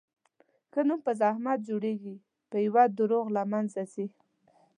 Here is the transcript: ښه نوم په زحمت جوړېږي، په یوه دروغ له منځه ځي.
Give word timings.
ښه 0.71 0.81
نوم 0.87 0.99
په 1.05 1.11
زحمت 1.21 1.59
جوړېږي، 1.69 2.15
په 2.49 2.57
یوه 2.65 2.83
دروغ 2.97 3.25
له 3.35 3.43
منځه 3.51 3.81
ځي. 3.93 4.07